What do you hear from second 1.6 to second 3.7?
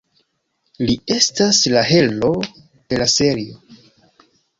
la heroo de la serio.